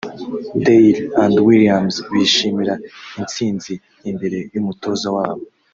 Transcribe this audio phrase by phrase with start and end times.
[0.63, 2.73] Dyer and Williams bishimira
[3.19, 3.73] intsinzi
[4.09, 5.43] imbere y’umutoza wabo